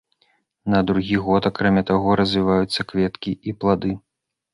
[0.73, 3.91] На другі год акрамя таго развіваюцца кветкі і плады.